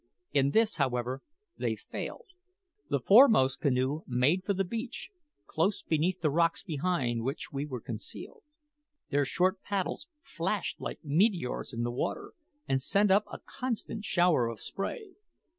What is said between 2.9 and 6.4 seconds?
foremost canoe made for the beach close beneath the